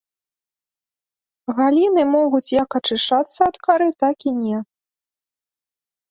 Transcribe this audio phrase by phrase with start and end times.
[1.57, 4.57] Галіны могуць як ачышчацца ад кары, так і не.